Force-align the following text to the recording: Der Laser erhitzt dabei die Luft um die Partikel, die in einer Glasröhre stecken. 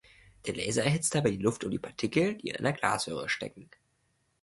Der 0.47 0.55
Laser 0.55 0.83
erhitzt 0.83 1.13
dabei 1.13 1.29
die 1.29 1.37
Luft 1.43 1.63
um 1.63 1.69
die 1.69 1.77
Partikel, 1.77 2.33
die 2.35 2.47
in 2.47 2.55
einer 2.57 2.73
Glasröhre 2.73 3.29
stecken. 3.29 3.69